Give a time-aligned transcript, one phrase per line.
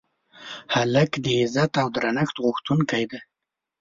[0.73, 3.19] هلک د عزت او درنښت غوښتونکی دی.